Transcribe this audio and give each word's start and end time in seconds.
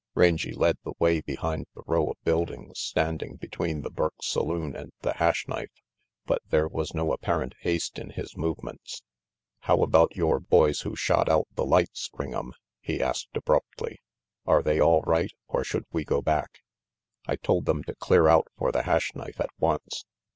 Rangy 0.15 0.51
led 0.51 0.79
the 0.83 0.93
way 0.97 1.21
behind 1.21 1.67
the 1.75 1.83
row 1.85 2.09
of 2.09 2.23
buildings 2.23 2.79
standing 2.79 3.35
between 3.35 3.83
the 3.83 3.91
Burke 3.91 4.23
saloon 4.23 4.75
and 4.75 4.91
the 5.03 5.13
Hash 5.13 5.47
Knife, 5.47 5.69
but 6.25 6.41
there 6.49 6.67
was 6.67 6.95
no 6.95 7.13
apparent 7.13 7.53
haste 7.59 7.99
in 7.99 8.09
his 8.09 8.35
movements. 8.35 9.03
"How 9.59 9.83
about 9.83 10.15
your 10.15 10.39
boys 10.39 10.81
who 10.81 10.95
shot 10.95 11.29
out 11.29 11.45
the 11.53 11.67
lights, 11.67 12.09
Ring'em?" 12.15 12.53
he 12.79 12.99
asked 12.99 13.37
abruptly. 13.37 13.99
"Are 14.47 14.63
they 14.63 14.79
all 14.79 15.03
right, 15.03 15.33
or 15.47 15.63
should 15.63 15.85
we 15.91 16.03
go 16.03 16.19
back?" 16.19 16.61
"I 17.27 17.35
told 17.35 17.67
them 17.67 17.83
to 17.83 17.93
clear 17.93 18.27
out 18.27 18.47
for 18.57 18.71
the 18.71 18.81
Hash 18.81 19.13
Knife 19.13 19.39
at 19.39 19.51
once. 19.59 20.05